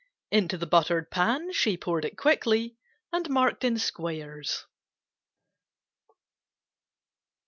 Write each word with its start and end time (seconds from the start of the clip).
Into 0.31 0.57
the 0.57 0.65
buttered 0.65 1.11
pan 1.11 1.53
she 1.53 1.77
poured 1.77 2.05
it 2.05 2.17
quickly 2.17 2.75
and 3.13 3.29
marked 3.29 3.63
in 3.63 3.77
squares. 3.77 4.65